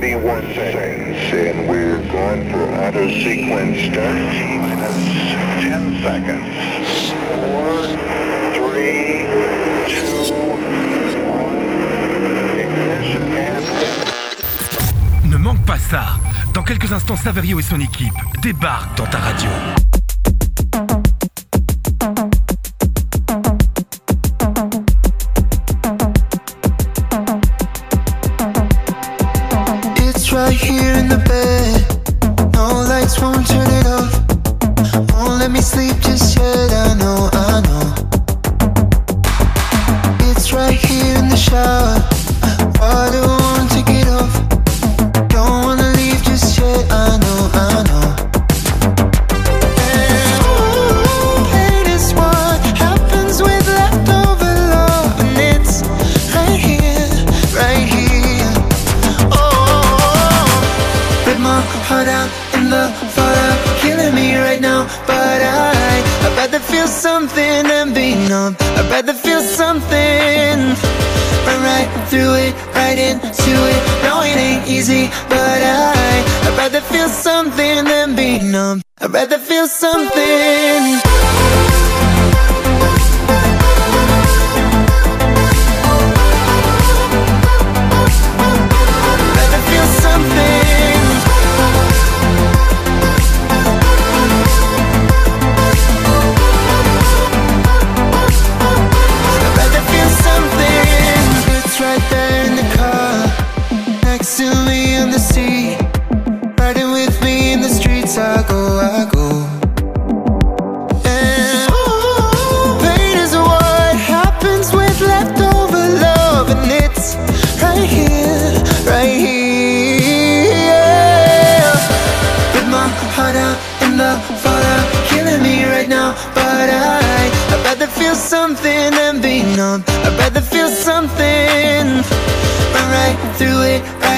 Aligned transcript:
31 0.00 0.54
seconds, 0.54 1.18
and 1.32 1.68
we're 1.68 1.98
going 2.12 2.48
for 2.52 2.62
auto 2.72 3.08
sequence 3.08 3.80
start. 3.90 4.14
Minus 4.62 4.94
10 5.58 6.02
seconds. 6.04 6.46
4, 7.34 7.98
3, 8.54 9.26
2, 9.88 10.30
1. 10.30 11.58
Ignition 12.60 13.26
and... 13.32 13.64
Ne 15.28 15.36
manque 15.36 15.64
pas 15.66 15.78
ça. 15.78 16.20
Dans 16.54 16.62
quelques 16.62 16.92
instants, 16.92 17.16
Saverio 17.16 17.58
et 17.58 17.62
son 17.64 17.80
équipe 17.80 18.14
débarquent 18.40 18.96
dans 18.98 19.06
ta 19.06 19.18
radio. 19.18 19.50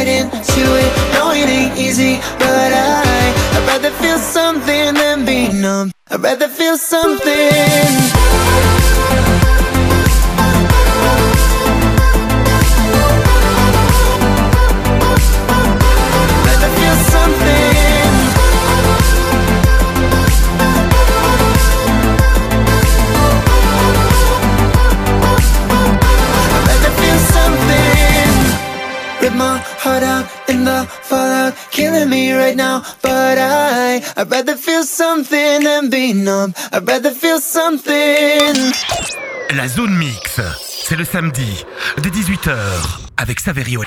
Right 0.00 0.08
into 0.08 0.62
it. 0.82 1.12
No, 1.14 1.30
it 1.32 1.48
ain't 1.48 1.78
easy, 1.78 2.16
but 2.38 2.72
I, 2.72 3.02
I'd 3.54 3.66
rather 3.66 3.90
feel 4.02 4.18
something 4.18 4.94
than 4.94 5.24
be 5.26 5.52
numb. 5.52 5.92
I'd 6.10 6.20
rather 6.20 6.48
feel 6.48 6.76
something. 6.78 8.69
La 39.56 39.66
zone 39.66 39.96
mix, 39.96 40.40
c'est 40.84 40.96
le 40.96 41.04
samedi, 41.04 41.64
dès 41.98 42.10
18h, 42.10 42.54
avec 43.16 43.40
Saverio. 43.40 43.82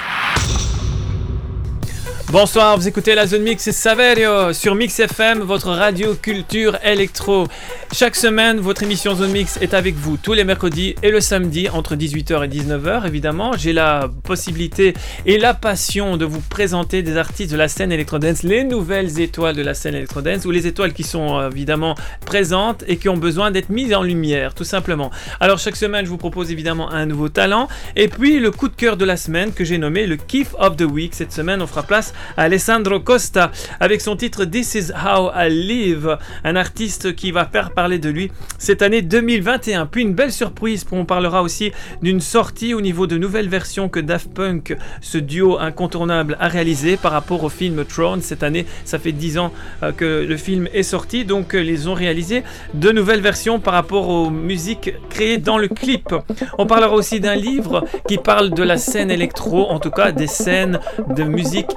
Bonsoir, 2.34 2.76
vous 2.80 2.88
écoutez 2.88 3.14
la 3.14 3.28
zone 3.28 3.44
mix, 3.44 3.62
c'est 3.62 3.72
Saverio 3.72 4.54
sur 4.54 4.74
Mix 4.74 5.00
FM, 5.00 5.42
votre 5.42 5.70
radio 5.70 6.16
culture 6.16 6.80
électro. 6.84 7.46
Chaque 7.92 8.16
semaine, 8.16 8.60
votre 8.60 8.82
émission 8.82 9.14
Zone 9.14 9.32
Mix 9.32 9.58
est 9.62 9.76
avec 9.76 9.94
vous 9.94 10.18
tous 10.18 10.34
les 10.34 10.44
mercredis 10.44 10.96
et 11.04 11.12
le 11.12 11.22
samedi 11.22 11.70
entre 11.70 11.96
18h 11.96 12.44
et 12.44 12.48
19h. 12.48 13.06
Évidemment, 13.06 13.52
j'ai 13.56 13.72
la 13.72 14.10
possibilité 14.24 14.96
et 15.28 15.38
la 15.38 15.54
passion 15.54 16.18
de 16.18 16.26
vous 16.26 16.42
présenter 16.42 17.04
des 17.04 17.18
artistes 17.18 17.52
de 17.52 17.56
la 17.56 17.68
scène 17.68 17.92
électrodance, 17.92 18.42
les 18.42 18.64
nouvelles 18.64 19.20
étoiles 19.20 19.56
de 19.56 19.62
la 19.62 19.76
scène 19.76 19.94
électrodance 19.94 20.44
ou 20.46 20.50
les 20.50 20.66
étoiles 20.66 20.94
qui 20.94 21.04
sont 21.04 21.38
euh, 21.38 21.52
évidemment 21.52 21.94
présentes 22.26 22.84
et 22.88 22.98
qui 22.98 23.10
ont 23.10 23.18
besoin 23.18 23.52
d'être 23.52 23.70
mises 23.70 23.94
en 23.94 24.02
lumière, 24.02 24.56
tout 24.56 24.64
simplement. 24.64 25.12
Alors 25.40 25.60
chaque 25.60 25.76
semaine, 25.76 26.04
je 26.04 26.10
vous 26.10 26.18
propose 26.18 26.50
évidemment 26.50 26.90
un 26.90 27.06
nouveau 27.06 27.30
talent 27.30 27.68
et 27.96 28.08
puis 28.08 28.40
le 28.40 28.50
coup 28.50 28.70
de 28.70 28.76
cœur 28.76 28.98
de 28.98 29.06
la 29.06 29.18
semaine 29.18 29.54
que 29.54 29.64
j'ai 29.64 29.78
nommé 29.78 30.08
le 30.08 30.16
Kiff 30.16 30.56
of 30.58 30.78
the 30.78 30.82
Week. 30.82 31.14
Cette 31.14 31.32
semaine, 31.32 31.62
on 31.62 31.68
fera 31.68 31.84
place 31.84 32.12
Alessandro 32.38 33.00
Costa 33.00 33.52
avec 33.80 34.02
son 34.02 34.16
titre 34.16 34.46
This 34.46 34.76
is 34.76 34.92
How 34.92 35.32
I 35.36 35.50
Live, 35.50 36.18
un 36.44 36.56
artiste 36.56 37.16
qui 37.16 37.32
va 37.32 37.46
faire 37.46 37.72
parler 37.72 38.00
de 38.00 38.10
lui 38.10 38.32
cette 38.58 38.82
année 38.82 39.02
2021. 39.02 39.86
Puis 39.86 40.04
une 40.04 40.14
belle 40.14 40.32
surprise, 40.32 40.86
on 40.92 41.06
parlera 41.06 41.42
aussi 41.42 41.72
d'une 42.02 42.22
sortie 42.22 42.74
au 42.74 42.82
niveau 42.82 43.08
de 43.08 43.18
nouvelles 43.18 43.50
versions 43.50 43.90
que 43.90 44.00
Daft 44.00 44.34
Punk, 44.34 44.78
ce 45.02 45.18
duo 45.18 45.58
incontournable, 45.60 46.38
a 46.40 46.48
réalisé 46.48 46.98
par 46.98 47.12
rapport 47.12 47.44
au 47.44 47.50
film 47.50 47.84
Throne. 47.86 48.22
Cette 48.22 48.44
année, 48.44 48.66
ça 48.86 49.00
fait 49.00 49.12
10 49.12 49.38
ans 49.38 49.52
euh, 49.82 49.92
que 49.92 50.26
le 50.28 50.38
film 50.38 50.68
est 50.74 50.84
sorti, 50.84 51.26
donc 51.26 51.56
euh, 51.56 51.64
ils 51.64 51.90
ont 51.90 51.94
réalisé 51.94 52.44
de 52.74 52.92
nouvelles 52.92 53.22
versions 53.22 53.60
par 53.60 53.74
rapport 53.74 54.10
aux 54.10 54.30
musiques 54.30 54.94
créées 55.10 55.38
dans 55.38 55.58
le 55.58 55.68
clip. 55.68 56.14
On 56.58 56.66
parlera 56.66 56.94
aussi 56.94 57.20
d'un 57.20 57.36
livre 57.36 57.84
qui 58.08 58.18
parle 58.18 58.52
de 58.52 58.64
la 58.64 58.78
scène 58.78 59.12
électro, 59.12 59.70
en 59.70 59.80
tout 59.80 59.92
cas 59.92 60.12
des 60.12 60.28
scènes 60.28 60.80
de 61.10 61.24
musique 61.24 61.72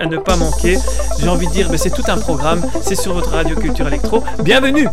à 0.00 0.06
ne 0.06 0.18
pas 0.18 0.36
manquer. 0.36 0.78
J'ai 1.18 1.28
envie 1.28 1.46
de 1.46 1.52
dire, 1.52 1.68
mais 1.70 1.78
c'est 1.78 1.90
tout 1.90 2.04
un 2.08 2.18
programme, 2.18 2.62
c'est 2.82 2.94
sur 2.94 3.14
votre 3.14 3.30
radio 3.30 3.56
culture 3.56 3.86
électro. 3.86 4.22
Bienvenue 4.42 4.88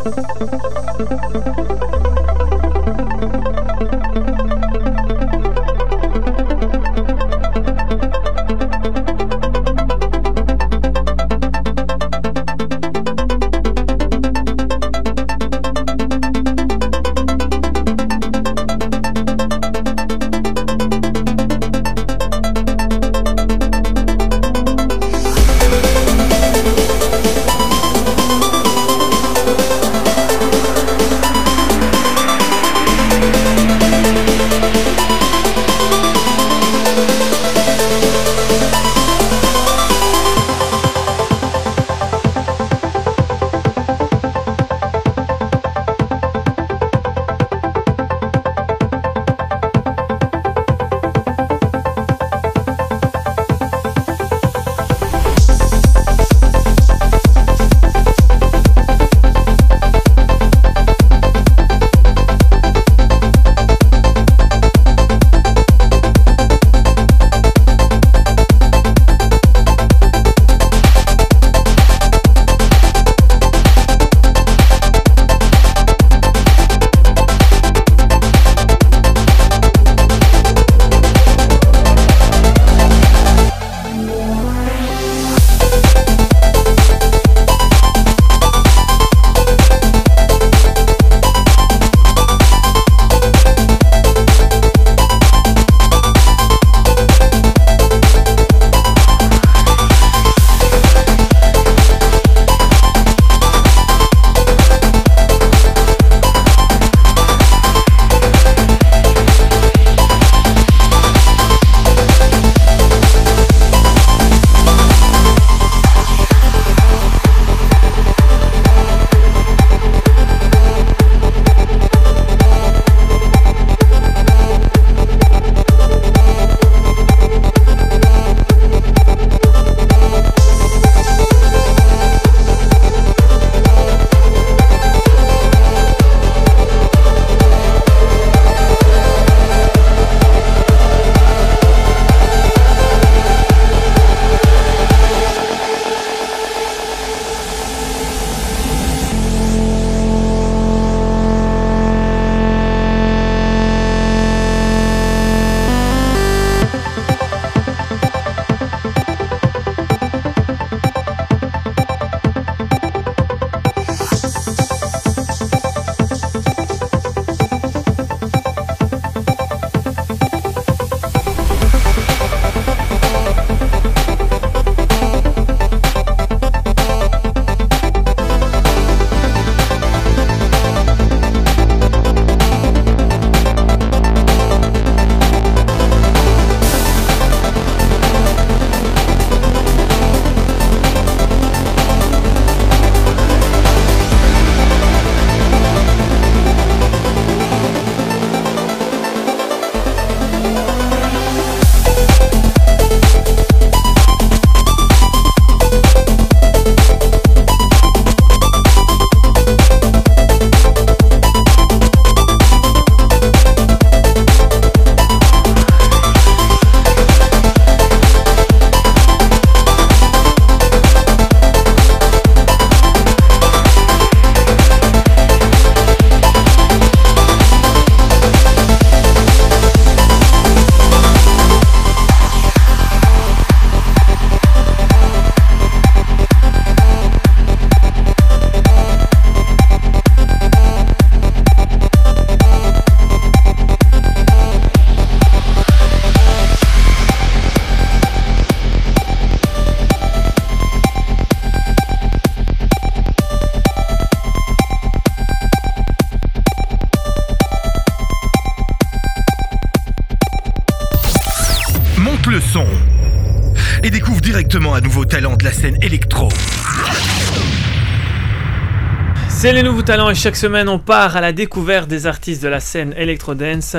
C'est 269.44 269.52
les 269.52 269.62
nouveaux 269.62 269.82
talents 269.82 270.08
et 270.08 270.14
chaque 270.14 270.36
semaine 270.36 270.70
on 270.70 270.78
part 270.78 271.16
à 271.16 271.20
la 271.20 271.32
découverte 271.32 271.86
des 271.86 272.06
artistes 272.06 272.42
de 272.42 272.48
la 272.48 272.60
scène 272.60 272.94
electro-dance. 272.96 273.76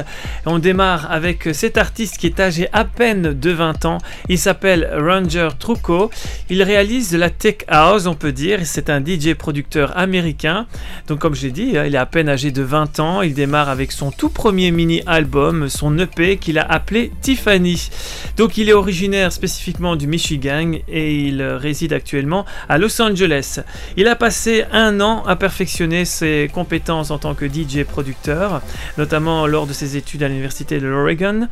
On 0.48 0.60
démarre 0.60 1.12
avec 1.12 1.50
cet 1.54 1.76
artiste 1.76 2.20
qui 2.20 2.28
est 2.28 2.40
âgé 2.40 2.68
à 2.72 2.86
peine 2.86 3.34
de 3.34 3.50
20 3.50 3.86
ans. 3.86 3.98
Il 4.30 4.38
s'appelle 4.38 4.88
Ranger 4.96 5.50
Trucco. 5.58 6.12
Il 6.52 6.62
réalise 6.62 7.10
de 7.12 7.18
la 7.18 7.32
tech 7.32 7.58
house, 7.68 8.06
on 8.06 8.14
peut 8.14 8.32
dire. 8.32 8.60
C'est 8.64 8.92
un 8.92 9.04
DJ 9.04 9.34
producteur 9.34 9.98
américain. 9.98 10.68
Donc 11.08 11.18
comme 11.18 11.34
j'ai 11.34 11.50
dit, 11.50 11.74
il 11.74 11.96
est 11.96 11.98
à 11.98 12.06
peine 12.06 12.30
âgé 12.30 12.52
de 12.52 12.62
20 12.62 13.00
ans. 13.00 13.22
Il 13.24 13.34
démarre 13.34 13.70
avec 13.70 13.92
son 13.92 14.12
tout 14.12 14.30
premier 14.30 14.70
mini-album, 14.70 15.68
son 15.68 15.98
EP 15.98 16.38
qu'il 16.38 16.60
a 16.60 16.72
appelé 16.72 17.12
Tiffany. 17.22 17.90
Donc 18.38 18.58
il 18.58 18.70
est 18.70 18.74
originaire 18.74 19.32
spécifiquement 19.32 19.96
du 19.96 20.06
Michigan 20.06 20.74
et 20.88 21.16
il 21.16 21.42
réside 21.42 21.92
actuellement 21.92 22.46
à 22.70 22.78
Los 22.78 23.02
Angeles. 23.02 23.62
Il 23.98 24.08
a 24.08 24.16
passé 24.16 24.66
un 24.72 25.02
an 25.02 25.24
à 25.26 25.36
perfectionner 25.36 26.06
ses 26.06 26.52
compétences 26.54 27.10
en 27.10 27.18
tant 27.18 27.34
que 27.34 27.48
DJ 27.48 27.84
producteur, 27.84 28.62
notamment 29.00 29.48
lors 29.48 29.66
de 29.66 29.74
ses 29.74 29.98
études 29.98 30.22
à 30.22 30.35
de 30.42 30.88
l'Oregon. 30.88 31.48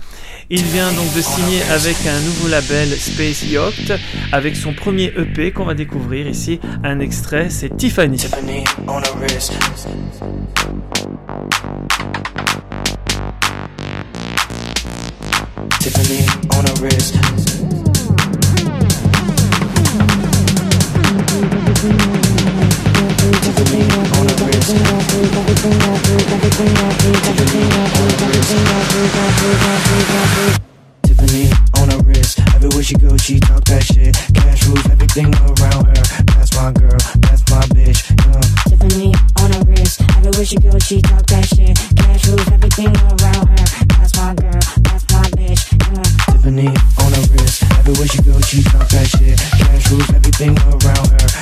Il 0.50 0.64
vient 0.64 0.92
donc 0.92 1.14
de 1.16 1.22
signer 1.22 1.62
avec 1.72 1.96
un 2.08 2.20
nouveau 2.20 2.48
label 2.48 2.90
Space 2.90 3.44
Yacht 3.44 3.94
avec 4.32 4.56
son 4.56 4.74
premier 4.74 5.14
EP 5.18 5.52
qu'on 5.52 5.66
va 5.66 5.74
découvrir 5.74 6.28
ici. 6.28 6.60
Un 6.84 7.00
extrait, 7.00 7.50
c'est 7.50 7.76
Tiffany. 7.78 8.18
Tiffany 23.64 23.88
on 31.78 31.90
a 31.92 31.98
wrist 32.04 32.40
every 32.56 32.84
she 32.84 32.96
go 32.96 33.16
she 33.18 33.40
drop 33.40 33.64
that 33.66 33.84
shit 33.84 34.16
catch 34.34 34.66
rules 34.68 34.86
everything 34.90 35.34
around 35.36 35.86
her 35.86 36.04
that's 36.36 36.54
my 36.56 36.72
girl 36.74 37.00
that's 37.22 37.44
my 37.50 37.62
bitch 37.72 38.14
Tiffany 38.68 39.14
on 39.44 39.54
a 39.54 39.60
wrist. 39.66 40.02
Everywhere 40.18 40.46
she 40.46 40.58
goes, 40.58 40.84
she 40.84 41.02
talked 41.02 41.28
that 41.28 41.46
shit. 41.46 41.76
Cash 41.96 42.28
loose, 42.28 42.48
everything 42.52 42.96
around 42.96 43.48
her. 43.48 43.66
That's 44.00 44.16
my 44.18 44.34
girl, 44.36 44.60
that's 44.84 45.06
my 45.12 45.24
bitch. 45.36 45.64
Tiffany 46.32 46.68
on 47.00 47.12
her 47.12 47.26
wrist. 47.32 47.64
Everywhere 47.80 48.08
she 48.08 48.22
goes, 48.22 48.46
she 48.48 48.64
talk 48.64 48.88
that 48.90 49.08
shit. 49.08 49.38
Cash 49.40 49.92
rules 49.92 50.10
everything 50.10 50.58
around 50.60 51.08
her. 51.12 51.33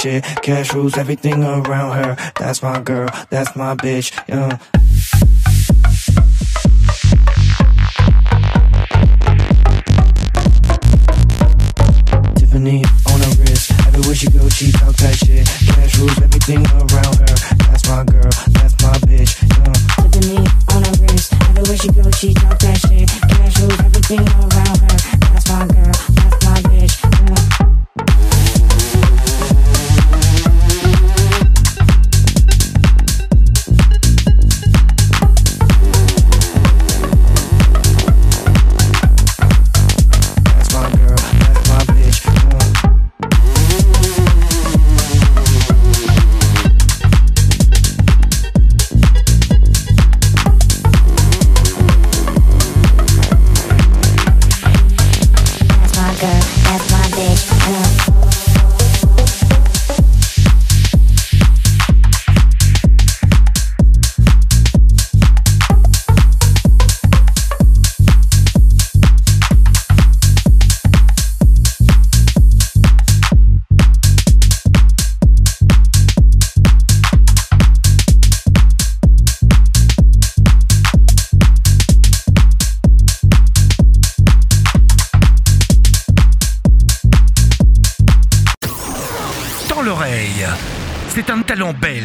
Shit. 0.00 0.24
Cash 0.42 0.72
rules 0.74 0.96
everything 0.96 1.42
around 1.42 2.02
her. 2.02 2.16
That's 2.38 2.62
my 2.62 2.80
girl, 2.80 3.08
that's 3.30 3.56
my 3.56 3.74
bitch. 3.74 4.12
Yeah. 4.28 4.58
Tiffany 12.36 12.84
on 13.10 13.20
her 13.20 13.34
wrist. 13.42 13.72
Everywhere 13.86 14.14
she 14.14 14.30
goes, 14.30 14.54
she 14.54 14.72
talk 14.72 14.94
that 14.96 15.16
shit. 15.16 15.46
Cash 15.46 15.98
rules 15.98 16.18
everything 16.22 16.64
around 16.66 17.18
her. 17.18 17.34
That's 17.66 17.88
my 17.88 18.04
girl, 18.04 18.30
that's 18.54 18.76
my 18.82 18.94
bitch. 19.08 19.32
Yeah. 19.42 19.72
Tiffany 20.02 20.38
on 20.74 20.84
her 20.84 20.94
wrist. 21.02 21.32
Everywhere 21.50 21.76
she 21.76 21.88
goes, 21.88 22.14
she 22.18 22.34
talk 22.34 22.58
that 22.58 22.78
shit. 22.86 23.08
Cash 23.08 23.58
rules 23.60 23.80
everything 23.80 24.20
around 24.20 24.52
her. 24.52 24.57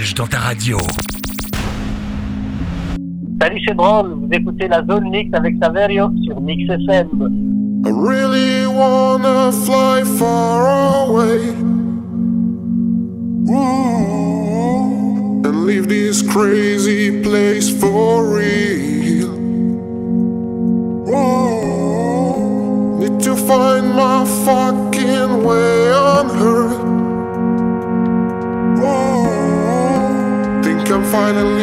Belge 0.03 0.13
dans 0.15 0.27
ta 0.27 0.39
radio. 0.39 0.77
Salut, 3.41 3.61
c'est 3.65 3.75
drôle. 3.75 4.13
Vous 4.13 4.29
écoutez 4.31 4.67
la 4.67 4.83
zone 4.85 5.09
mix 5.09 5.29
avec 5.33 5.55
Saverio 5.61 6.11
sur 6.25 6.41
Mix 6.41 6.63
FM. 6.69 7.29
I 7.85 7.89
really 7.89 8.65
wanna 8.67 9.51
fly 9.51 10.03
far 10.17 11.07
away. 11.07 11.39
Ooh, 13.49 15.41
and 15.45 15.65
leave 15.65 15.87
this 15.87 16.21
crazy 16.21 17.21
place 17.21 17.72
finally 31.23 31.62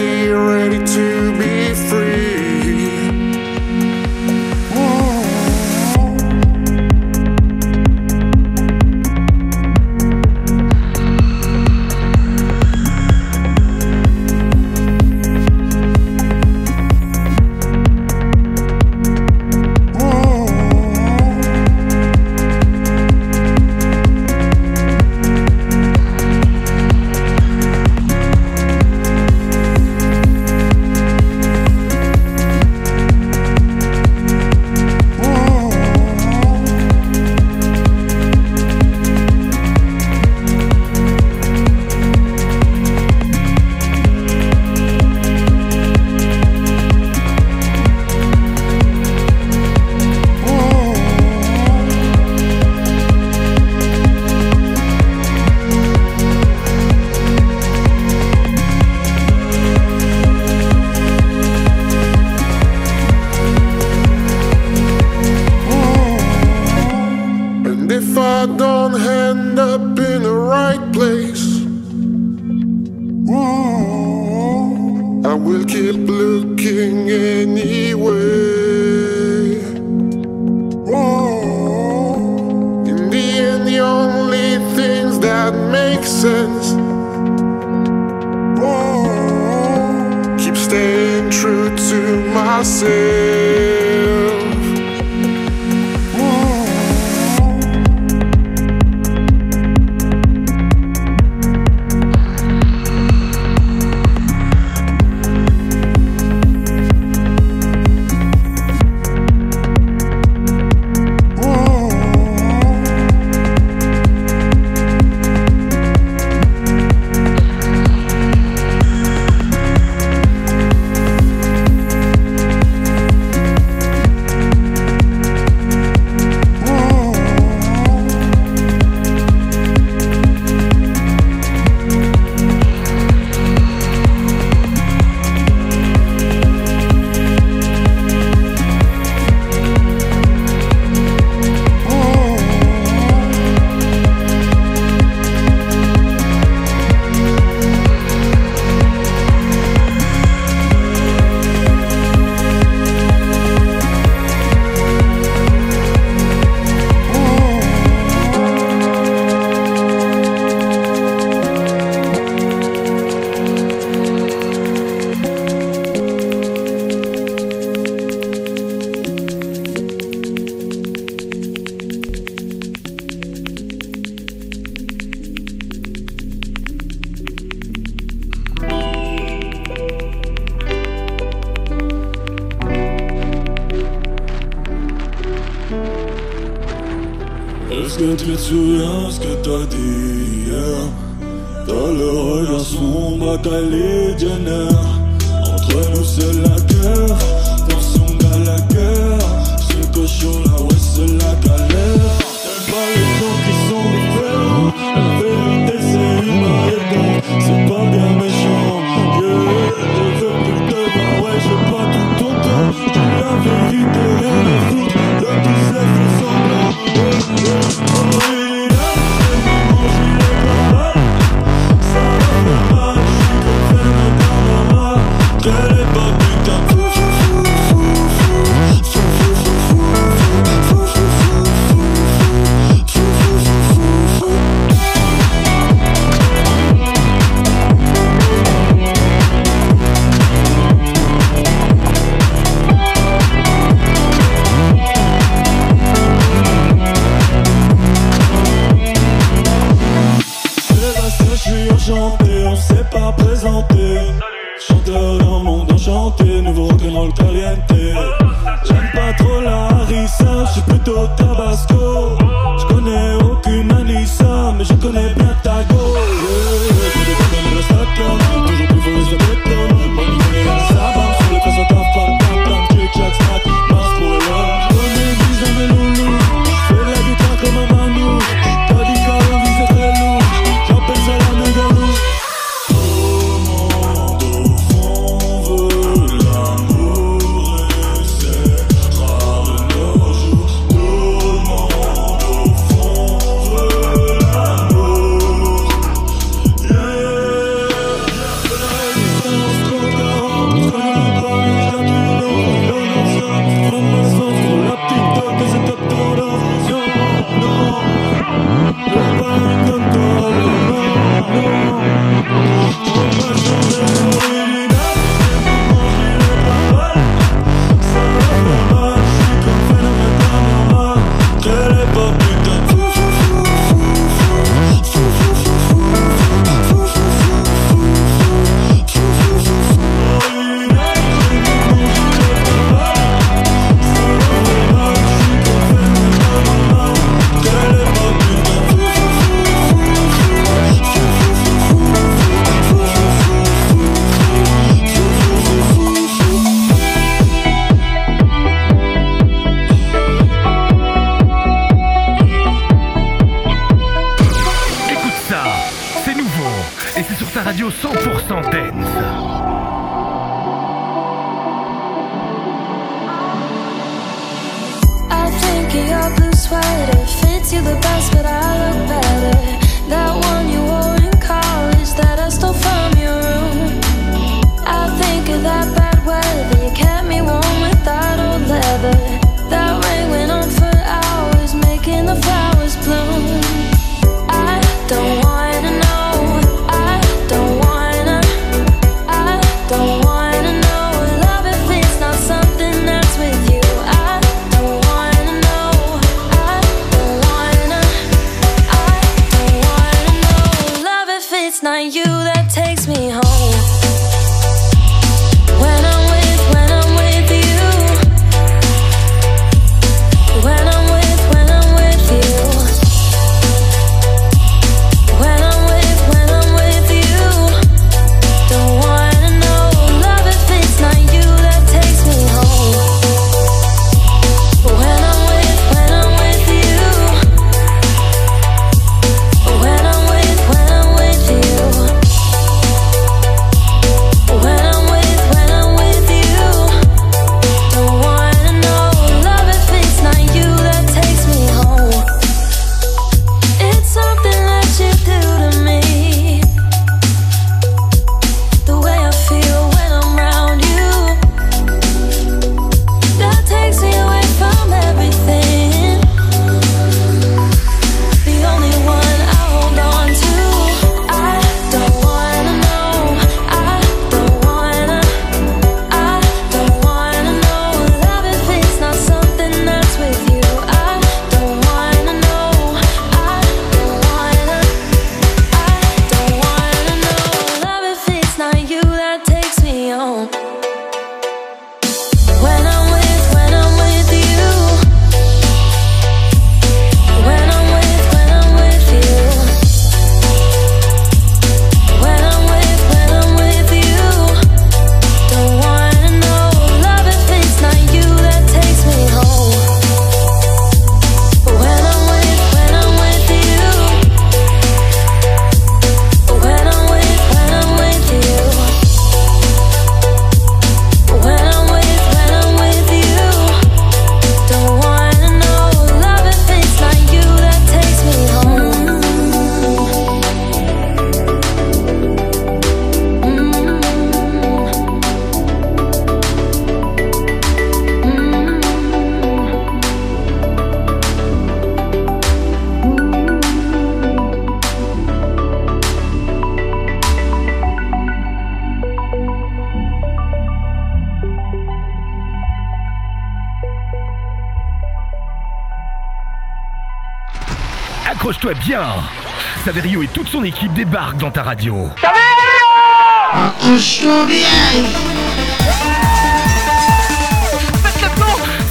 Saverio 549.65 550.03
et 550.03 550.07
toute 550.09 550.29
son 550.29 550.43
équipe 550.43 550.73
débarquent 550.73 551.19
dans 551.19 551.31
ta 551.31 551.43
radio. 551.43 551.91
Saverio 552.01 552.21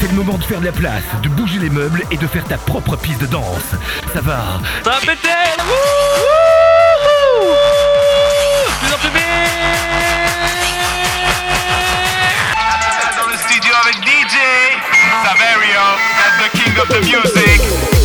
C'est 0.02 0.08
le 0.08 0.13
moment 0.13 0.38
de 0.38 0.43
faire 0.43 0.60
de 0.60 0.65
la 0.65 0.71
place, 0.71 1.04
de 1.21 1.30
bouger 1.30 1.60
les 1.60 1.69
meubles 1.69 2.04
et 2.10 2.17
de 2.17 2.25
faire 2.25 2.43
ta 2.45 2.58
propre 2.58 2.95
piste 2.95 3.21
de 3.21 3.28
danse. 3.28 3.75
Ça 4.13 4.21
va 4.21 4.60
Ça 4.84 4.91
va 4.91 5.13
Saverio, 15.23 15.84
that's 16.17 16.38
the 16.41 16.49
king 16.58 16.78
of 16.80 16.88
the 16.88 17.02
music 17.02 17.99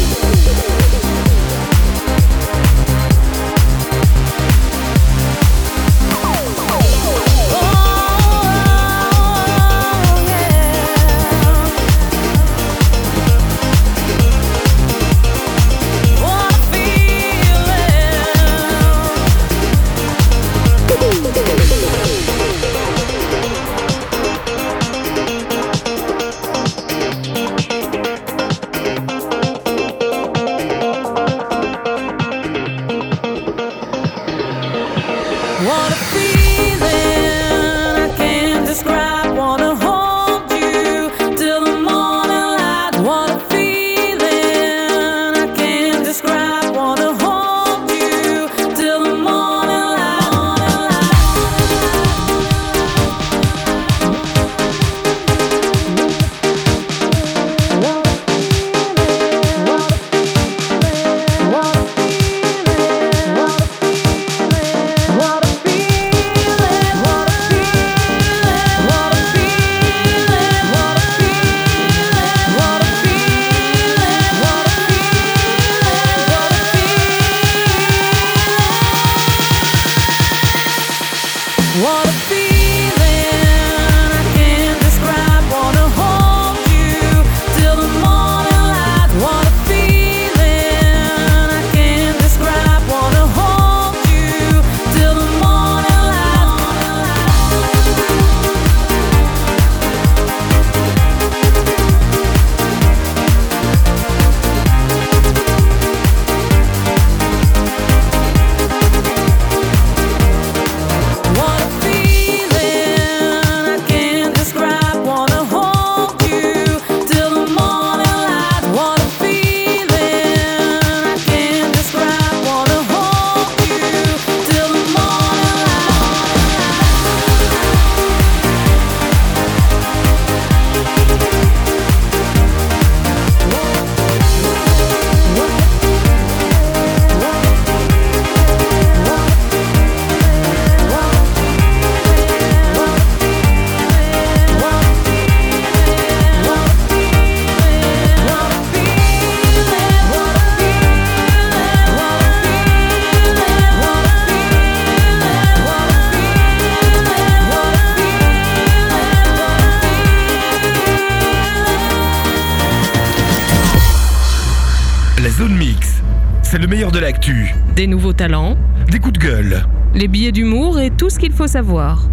Des 167.84 167.90
nouveaux 167.90 168.14
talents, 168.14 168.56
des 168.90 168.98
coups 168.98 169.12
de 169.12 169.26
gueule. 169.26 169.66
les 169.94 170.08
billets 170.08 170.32
d'humour 170.32 170.80
et 170.80 170.90
tout 170.90 171.10
ce 171.10 171.18
qu'il 171.18 171.32
faut 171.32 171.46
savoir. 171.46 172.08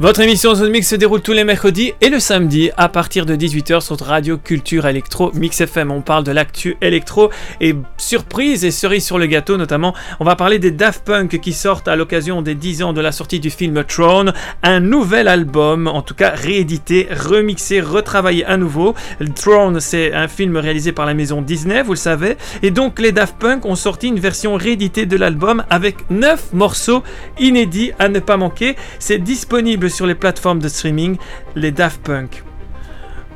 Votre 0.00 0.20
émission 0.20 0.54
Zone 0.54 0.70
Mix 0.70 0.86
se 0.86 0.94
déroule 0.94 1.22
tous 1.22 1.32
les 1.32 1.42
mercredis 1.42 1.92
et 2.00 2.08
le 2.08 2.20
samedi 2.20 2.70
à 2.76 2.88
partir 2.88 3.26
de 3.26 3.34
18h 3.34 3.80
sur 3.80 3.98
Radio 3.98 4.38
Culture 4.38 4.86
Electro 4.86 5.32
Mix 5.34 5.60
FM. 5.60 5.90
On 5.90 6.02
parle 6.02 6.22
de 6.22 6.30
l'actu 6.30 6.76
électro 6.80 7.30
et 7.60 7.74
surprise 7.96 8.64
et 8.64 8.70
cerise 8.70 9.04
sur 9.04 9.18
le 9.18 9.26
gâteau 9.26 9.56
notamment. 9.56 9.96
On 10.20 10.24
va 10.24 10.36
parler 10.36 10.60
des 10.60 10.70
Daft 10.70 11.04
Punk 11.04 11.40
qui 11.40 11.52
sortent 11.52 11.88
à 11.88 11.96
l'occasion 11.96 12.42
des 12.42 12.54
10 12.54 12.84
ans 12.84 12.92
de 12.92 13.00
la 13.00 13.10
sortie 13.10 13.40
du 13.40 13.50
film 13.50 13.82
Throne. 13.82 14.34
Un 14.62 14.78
nouvel 14.78 15.26
album, 15.26 15.88
en 15.88 16.02
tout 16.02 16.14
cas 16.14 16.30
réédité, 16.30 17.08
remixé, 17.10 17.80
retravaillé 17.80 18.44
à 18.44 18.56
nouveau. 18.56 18.94
Throne, 19.34 19.80
c'est 19.80 20.14
un 20.14 20.28
film 20.28 20.56
réalisé 20.58 20.92
par 20.92 21.06
la 21.06 21.14
maison 21.14 21.42
Disney, 21.42 21.82
vous 21.82 21.94
le 21.94 21.98
savez. 21.98 22.36
Et 22.62 22.70
donc 22.70 23.00
les 23.00 23.10
Daft 23.10 23.34
Punk 23.36 23.64
ont 23.64 23.74
sorti 23.74 24.06
une 24.06 24.20
version 24.20 24.54
rééditée 24.54 25.06
de 25.06 25.16
l'album 25.16 25.64
avec 25.70 26.08
9 26.08 26.52
morceaux 26.52 27.02
inédits 27.40 27.90
à 27.98 28.08
ne 28.08 28.20
pas 28.20 28.36
manquer. 28.36 28.76
C'est 29.00 29.18
disponible 29.18 29.87
sur 29.90 30.06
les 30.06 30.14
plateformes 30.14 30.60
de 30.60 30.68
streaming, 30.68 31.16
les 31.54 31.72
Daft 31.72 32.00
Punk. 32.02 32.42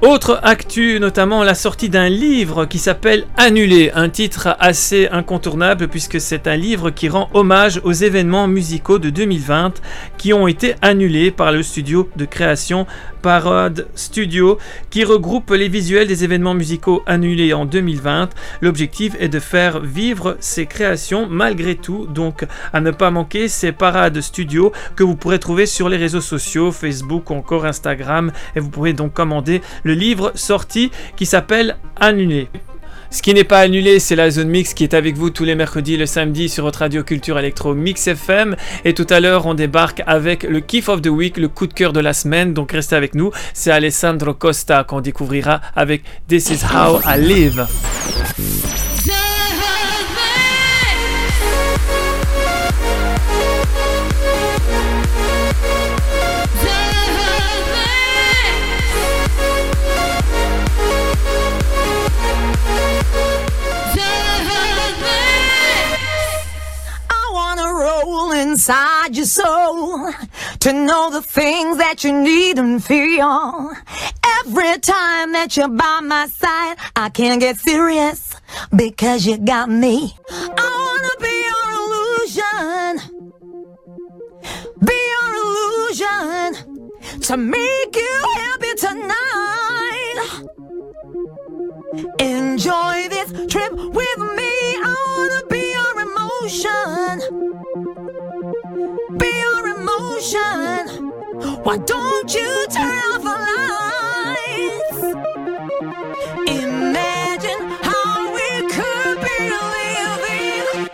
Autre 0.03 0.41
actu, 0.43 0.99
notamment 0.99 1.45
la 1.45 1.55
sortie 1.55 1.89
d'un 1.89 2.09
livre 2.09 2.65
qui 2.65 2.79
s'appelle 2.79 3.25
Annulé, 3.37 3.93
un 3.95 4.09
titre 4.09 4.57
assez 4.59 5.07
incontournable 5.07 5.87
puisque 5.87 6.21
c'est 6.21 6.49
un 6.49 6.57
livre 6.57 6.91
qui 6.91 7.09
rend 7.09 7.31
hommage 7.35 7.81
aux 7.85 7.93
événements 7.93 8.49
musicaux 8.49 8.99
de 8.99 9.11
2020 9.11 9.81
qui 10.19 10.33
ont 10.33 10.49
été 10.49 10.75
annulés 10.83 11.31
par 11.31 11.53
le 11.53 11.63
studio 11.63 12.11
de 12.17 12.25
création 12.25 12.85
Parade 13.23 13.87
Studio 13.95 14.59
qui 14.91 15.05
regroupe 15.05 15.53
les 15.53 15.69
visuels 15.69 16.09
des 16.09 16.25
événements 16.25 16.55
musicaux 16.55 17.03
annulés 17.07 17.55
en 17.55 17.65
2020. 17.65 18.31
L'objectif 18.61 19.15
est 19.21 19.29
de 19.29 19.39
faire 19.39 19.79
vivre 19.79 20.37
ces 20.41 20.67
créations 20.67 21.29
malgré 21.31 21.77
tout, 21.77 22.07
donc 22.07 22.45
à 22.73 22.81
ne 22.81 22.91
pas 22.91 23.13
manquer 23.13 23.47
ces 23.47 23.71
Parade 23.71 24.21
Studio 24.21 24.73
que 24.97 25.05
vous 25.05 25.15
pourrez 25.15 25.39
trouver 25.39 25.67
sur 25.67 25.89
les 25.89 25.97
réseaux 25.97 26.21
sociaux, 26.21 26.73
Facebook 26.73 27.31
ou 27.31 27.35
encore 27.35 27.65
Instagram 27.65 28.33
et 28.57 28.61
vous 28.61 28.69
pourrez 28.69 28.93
donc 28.93 29.15
commander 29.15 29.63
le 29.85 29.92
livre 29.95 30.33
sorti 30.35 30.91
qui 31.17 31.27
s'appelle 31.27 31.77
Annulé. 32.01 32.49
Ce 33.13 33.21
qui 33.21 33.35
n'est 33.35 33.45
pas 33.45 33.59
annulé, 33.59 33.99
c'est 33.99 34.17
la 34.17 34.31
zone 34.31 34.49
mix 34.49 34.73
qui 34.73 34.85
est 34.85 34.95
avec 34.95 35.19
vous 35.19 35.29
tous 35.29 35.45
les 35.45 35.55
mercredis, 35.55 35.99
le 35.99 36.07
samedi 36.07 36.49
sur 36.49 36.65
votre 36.65 36.79
radio 36.79 37.05
culture 37.05 37.39
électro 37.39 37.75
Mix 37.75 38.07
FM. 38.07 38.57
Et 38.87 38.95
tout 38.95 39.07
à 39.11 39.21
l'heure, 39.21 39.45
on 39.45 39.53
débarque 39.53 40.03
avec 40.07 40.45
le 40.45 40.61
kiff 40.61 40.89
of 40.89 41.03
the 41.03 41.09
week, 41.09 41.37
le 41.37 41.49
coup 41.49 41.67
de 41.67 41.75
cœur 41.75 41.93
de 41.93 42.01
la 42.01 42.15
semaine. 42.15 42.55
Donc 42.55 42.73
restez 42.73 42.97
avec 42.97 43.15
nous. 43.15 43.31
C'est 43.53 43.71
Alessandro 43.71 44.33
Costa 44.33 44.85
qu'on 44.85 45.03
découvrira 45.03 45.61
avec 45.77 46.05
This 46.27 46.49
is 46.49 46.65
how 46.65 47.01
I 47.07 47.21
live. 47.21 47.67
Wanna 68.27 68.41
inside 68.41 69.17
your 69.17 69.27
soul 69.27 70.13
to 70.61 70.73
know 70.73 71.11
the 71.11 71.23
things 71.23 71.79
that 71.79 72.05
you 72.05 72.13
need 72.13 72.59
and 72.59 72.83
feel. 72.85 73.73
Every 74.41 74.79
time 74.79 75.33
that 75.33 75.57
you're 75.57 75.69
by 75.69 76.01
my 76.03 76.27
side, 76.27 76.77
I 76.97 77.09
can't 77.11 77.41
get 77.41 77.59
serious 77.59 78.35
because 78.75 79.27
you 79.27 79.39
got 79.39 79.71
me. 79.71 80.17
I 80.31 80.69
wanna 80.87 81.15
be 81.27 81.35
your 81.51 81.69
illusion, 81.81 83.01
be 84.85 84.99
your 85.15 85.31
illusion 85.43 87.21
to 87.23 87.37
make 87.37 87.97
you 87.97 88.15
happy 88.35 88.75
tonight. 88.75 90.19
Enjoy 92.19 93.09
this 93.09 93.31
trip 93.53 93.73
with 93.73 94.19
me. 94.19 94.53
I 94.85 94.97
wanna 95.17 95.47
be 95.49 95.75
emotion. 96.43 97.21
Be 99.17 99.27
your 99.27 99.69
emotion. 99.77 101.13
Why 101.63 101.77
don't 101.79 102.35
you 102.35 102.67
turn 102.71 103.13
off 103.13 103.23
the 103.23 103.37
lights? 104.37 105.03
Imagine 106.49 107.63
how 107.83 108.35
we 108.35 108.49
could 108.71 109.21
be 109.21 109.39
living. 109.73 110.89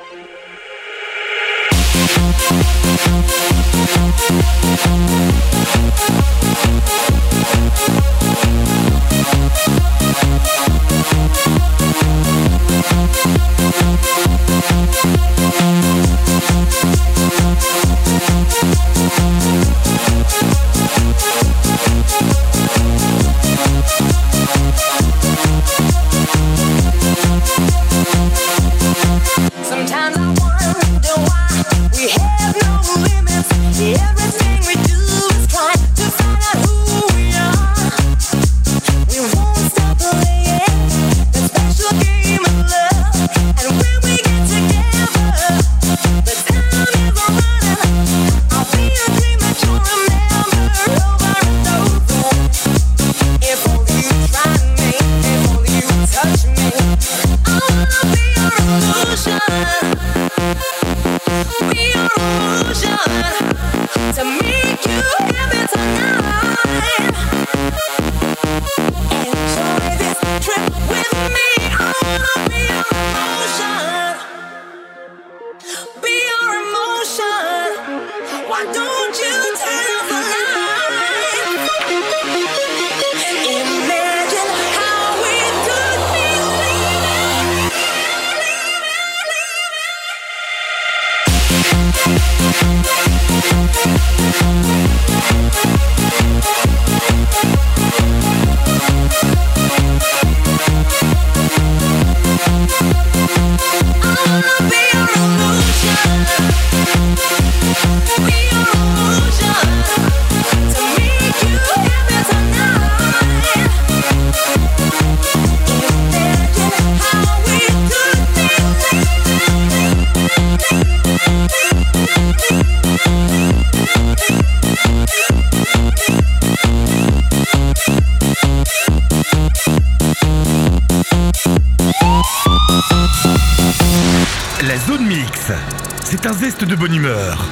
Zeste 136.39 136.65
de 136.65 136.77
bonne 136.77 136.95
humeur, 136.95 137.45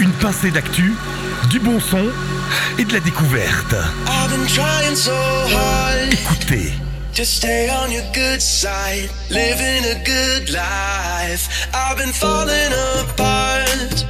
une 0.00 0.12
pincée 0.12 0.50
d'actu, 0.50 0.94
du 1.50 1.60
bon 1.60 1.78
son 1.78 2.06
et 2.78 2.84
de 2.84 2.92
la 2.92 3.00
découverte. 3.00 3.74
I've 4.06 4.30
been 4.30 4.46
trying 4.46 4.96
so 4.96 5.12
hard 5.12 6.10
Écoutez, 6.10 6.72
Just 7.12 7.34
stay 7.36 7.68
on 7.70 7.90
your 7.90 8.04
good 8.14 8.40
side, 8.40 9.10
living 9.28 9.84
a 9.84 10.02
good 10.04 10.48
life. 10.50 11.68
I've 11.74 11.98
been 11.98 12.14
falling 12.14 12.72
apart, 13.02 14.06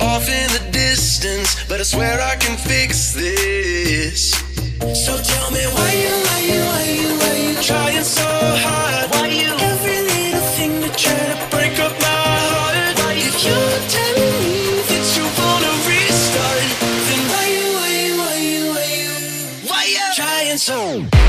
off 0.00 0.28
in 0.28 0.48
the 0.50 0.72
distance, 0.72 1.56
but 1.68 1.78
I 1.78 1.84
swear 1.84 2.20
I 2.20 2.34
can 2.36 2.56
fix 2.56 3.12
this. 3.12 4.32
So 5.06 5.16
tell 5.22 5.50
me 5.52 5.62
why 5.76 5.92
you, 5.92 6.14
why 6.26 6.40
you, 6.50 6.60
why 6.66 6.84
you, 6.98 7.08
why 7.20 7.36
you 7.36 7.62
trying 7.62 8.02
so 8.02 8.26
hard? 8.26 9.10
Why 9.12 9.28
you? 9.28 9.52
Every 9.54 10.00
little 10.02 10.40
thing 10.56 10.82
to 10.82 10.88
try 10.96 11.34
to 11.34 11.39
so? 20.60 21.19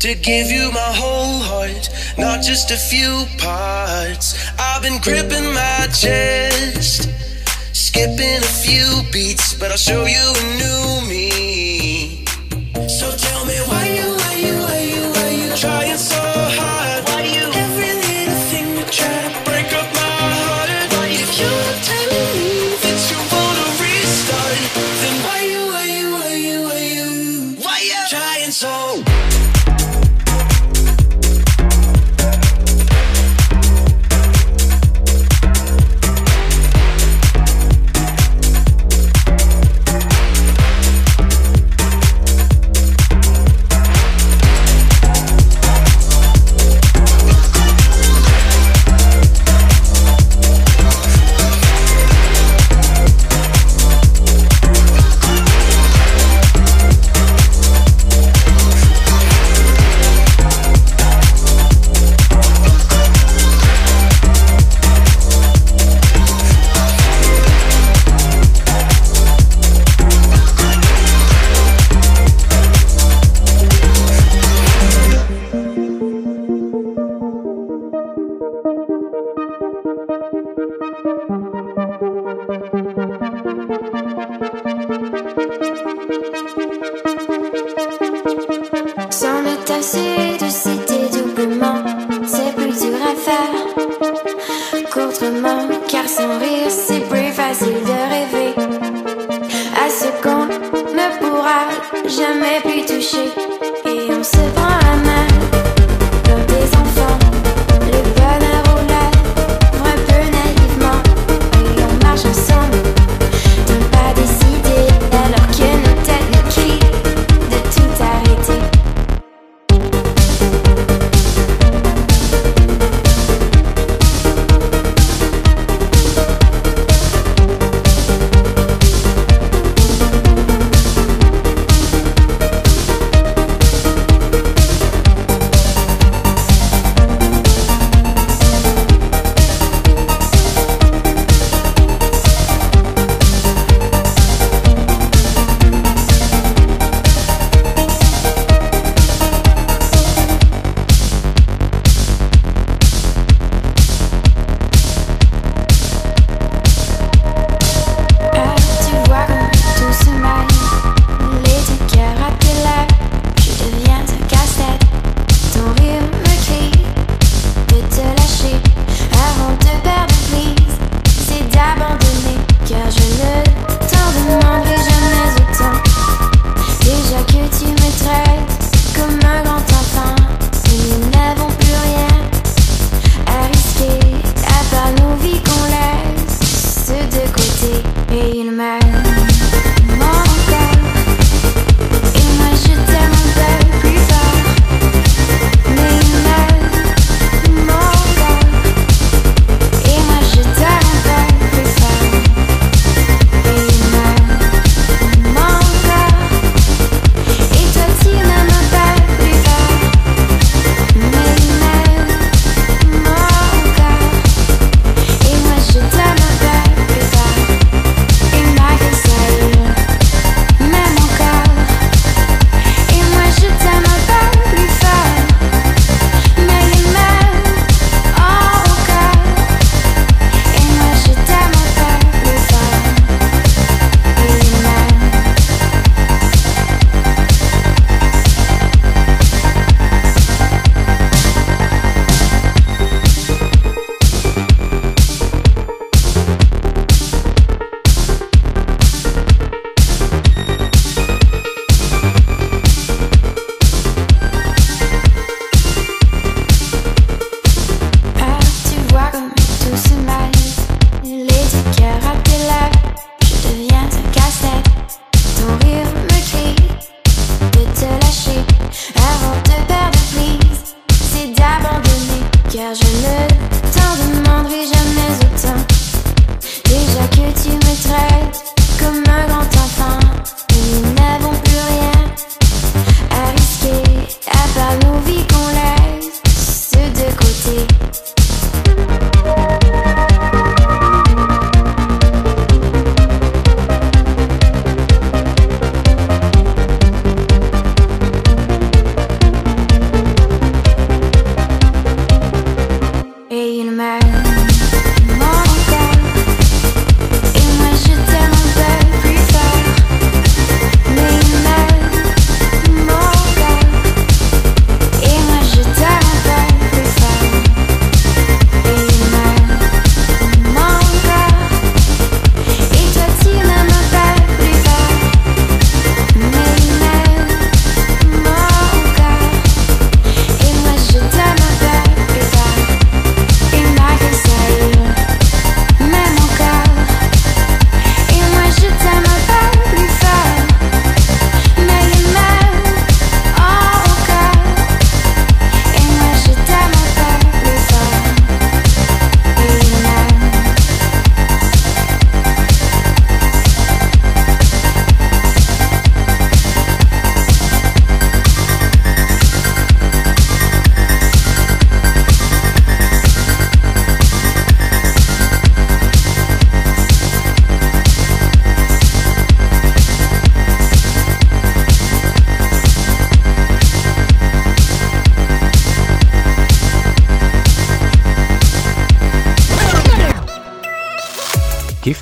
To 0.00 0.14
give 0.14 0.50
you 0.50 0.72
my 0.72 0.92
whole 0.94 1.40
heart, 1.40 1.90
not 2.16 2.42
just 2.42 2.70
a 2.70 2.76
few 2.76 3.26
parts. 3.36 4.34
I've 4.58 4.82
been 4.82 4.98
gripping 5.02 5.52
my 5.52 5.88
chest, 5.92 7.10
skipping 7.74 8.38
a 8.38 8.52
few 8.64 9.02
beats, 9.12 9.52
but 9.52 9.70
I'll 9.70 9.76
show 9.76 10.06
you 10.06 10.32
a 10.36 10.44
new 10.56 11.08
me. 11.08 11.49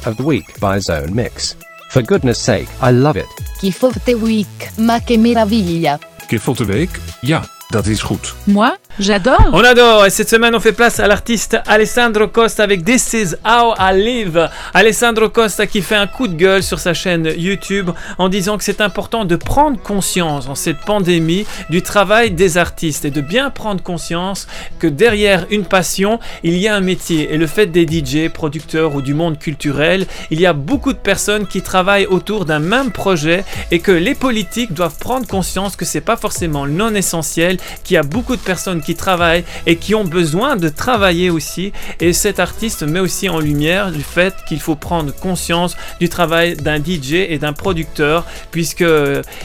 Of 0.08 0.16
the 0.16 0.24
Week 0.24 0.58
by 0.58 0.80
Zone 0.80 1.14
Mix. 1.14 1.54
For 1.90 2.02
goodness 2.02 2.38
sake, 2.38 2.68
I 2.80 2.90
love 2.92 3.16
it. 3.16 3.26
Gift 3.60 3.82
of 3.82 4.04
the 4.04 4.14
Week, 4.14 4.70
ma 4.76 5.00
che 5.00 5.16
meraviglia. 5.16 5.98
Gift 6.28 6.48
of 6.48 6.56
the 6.56 6.64
Week? 6.64 6.90
Ja, 7.20 7.44
dat 7.68 7.86
is 7.86 8.02
goed. 8.02 8.34
Moi, 8.44 8.76
j'adore. 8.98 9.50
On 9.52 9.64
adore 9.64 10.06
et 10.06 10.10
cette 10.10 10.28
semaine 10.28 10.54
on 10.54 10.60
fait 10.60 10.72
place 10.72 11.00
à 11.00 11.06
l'artiste 11.06 11.56
Alessandro 11.66 12.28
Costa 12.28 12.62
avec 12.62 12.84
This 12.84 13.12
Is 13.12 13.34
How 13.44 13.74
I 13.78 13.94
Live. 13.94 14.48
Alessandro 14.74 15.28
Costa 15.28 15.66
qui 15.66 15.82
fait 15.82 15.94
un 15.94 16.06
coup 16.06 16.28
de 16.28 16.34
gueule 16.34 16.62
sur 16.62 16.78
sa 16.78 16.94
chaîne 16.94 17.32
YouTube 17.36 17.90
en 18.18 18.28
disant 18.28 18.58
que 18.58 18.64
c'est 18.64 18.80
important 18.80 19.24
de 19.24 19.36
prendre 19.36 19.80
conscience 19.80 20.48
en 20.48 20.54
cette 20.54 20.80
pandémie 20.80 21.46
du 21.70 21.82
travail 21.82 22.30
des 22.30 22.58
artistes 22.58 23.04
et 23.04 23.10
de 23.10 23.20
bien 23.20 23.50
prendre 23.50 23.82
conscience 23.82 24.46
que 24.78 24.86
derrière 24.86 25.46
une 25.50 25.64
passion 25.64 26.18
il 26.42 26.56
y 26.56 26.68
a 26.68 26.74
un 26.74 26.80
métier 26.80 27.32
et 27.32 27.36
le 27.36 27.46
fait 27.46 27.66
des 27.66 27.86
DJ, 27.86 28.28
producteurs 28.28 28.94
ou 28.94 29.02
du 29.02 29.14
monde 29.14 29.38
culturel, 29.38 30.06
il 30.30 30.40
y 30.40 30.46
a 30.46 30.52
beaucoup 30.52 30.92
de 30.92 30.98
personnes 30.98 31.46
qui 31.46 31.62
travaillent 31.62 32.06
autour 32.06 32.44
d'un 32.44 32.58
même 32.58 32.90
projet 32.90 33.44
et 33.70 33.80
que 33.80 33.92
les 33.92 34.14
politiques 34.14 34.72
doivent 34.72 34.98
prendre 34.98 35.26
conscience 35.26 35.76
que 35.76 35.84
c'est 35.84 36.00
pas 36.00 36.16
forcément 36.16 36.66
non 36.66 36.94
essentiel, 36.94 37.58
qu'il 37.84 37.94
y 37.94 37.98
a 37.98 38.02
beaucoup 38.02 38.36
de 38.36 38.40
personnes 38.40 38.80
qui 38.80 38.87
travaillent 38.94 39.44
et 39.66 39.76
qui 39.76 39.94
ont 39.94 40.04
besoin 40.04 40.56
de 40.56 40.68
travailler 40.68 41.30
aussi. 41.30 41.72
Et 42.00 42.12
cet 42.12 42.40
artiste 42.40 42.82
met 42.82 43.00
aussi 43.00 43.28
en 43.28 43.40
lumière 43.40 43.90
du 43.90 44.02
fait 44.02 44.34
qu'il 44.46 44.60
faut 44.60 44.76
prendre 44.76 45.14
conscience 45.14 45.76
du 46.00 46.08
travail 46.08 46.56
d'un 46.56 46.78
DJ 46.78 47.14
et 47.28 47.38
d'un 47.38 47.52
producteur, 47.52 48.24
puisque 48.50 48.84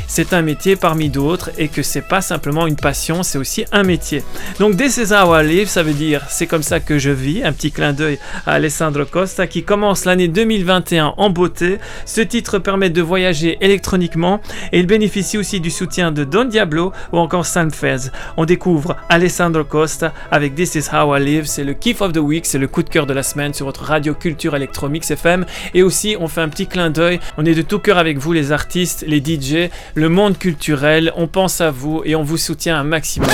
c'est 0.08 0.34
un 0.34 0.42
métier 0.42 0.76
parmi 0.76 1.10
d'autres 1.10 1.52
et 1.58 1.68
que 1.68 1.84
c'est 1.84 2.02
pas 2.02 2.22
simplement 2.22 2.68
une 2.68 2.76
passion, 2.76 3.24
c'est 3.24 3.38
aussi 3.38 3.66
un 3.72 3.84
métier. 3.84 4.24
Donc 4.60 4.78
This 4.78 4.98
is 4.98 5.14
how 5.14 5.34
ça 5.66 5.84
veut 5.84 5.94
dire 5.94 6.22
c'est 6.30 6.48
comme 6.48 6.64
ça 6.64 6.80
que 6.80 6.98
je 6.98 7.10
vis. 7.10 7.44
Un 7.44 7.52
petit 7.52 7.72
clin 7.72 7.94
d'œil 7.94 8.20
à 8.46 8.54
Alessandro 8.54 9.06
Costa 9.06 9.48
qui 9.48 9.64
commence 9.64 10.06
l'année 10.06 10.28
2021 10.28 11.16
en 11.18 11.30
beauté. 11.30 11.80
Ce 12.06 12.22
titre 12.22 12.60
permet 12.60 12.90
de 12.90 13.02
voyager 13.02 13.58
électroniquement 13.62 14.42
et 14.72 14.80
il 14.80 14.88
bénéficie 14.88 15.38
aussi 15.38 15.60
du 15.60 15.72
soutien 15.72 16.12
de 16.12 16.24
Don 16.24 16.46
Diablo 16.46 16.92
ou 17.12 17.18
encore 17.18 17.46
Sanfez. 17.46 18.10
On 18.38 18.46
découvre 18.46 18.96
Alessandro 19.10 19.33
Costa 19.68 20.14
avec 20.32 20.56
This 20.56 20.76
is 20.76 20.90
how 20.92 21.16
I 21.16 21.24
live, 21.24 21.46
c'est 21.46 21.64
le 21.64 21.74
kiff 21.74 22.02
of 22.02 22.12
the 22.14 22.18
week, 22.18 22.46
c'est 22.46 22.58
le 22.58 22.68
coup 22.68 22.84
de 22.84 22.90
cœur 22.90 23.06
de 23.06 23.14
la 23.14 23.24
semaine 23.24 23.54
sur 23.54 23.66
votre 23.66 23.84
radio 23.84 24.14
culture 24.14 24.56
Electromix 24.56 25.10
FM 25.10 25.46
et 25.74 25.84
aussi 25.84 26.16
on 26.20 26.28
fait 26.28 26.42
un 26.42 26.50
petit 26.50 26.68
clin 26.68 26.90
d'œil, 26.90 27.20
on 27.38 27.46
est 27.46 27.56
de 27.56 27.62
tout 27.62 27.80
cœur 27.80 27.98
avec 27.98 28.18
vous 28.18 28.34
les 28.34 28.52
artistes, 28.52 29.04
les 29.08 29.20
DJ, 29.20 29.70
le 29.96 30.10
monde 30.10 30.38
culturel, 30.38 31.12
on 31.16 31.28
pense 31.28 31.62
à 31.62 31.72
vous 31.72 32.02
et 32.06 32.16
on 32.16 32.24
vous 32.24 32.38
soutient 32.38 32.78
un 32.78 32.84
maximum. 32.84 33.30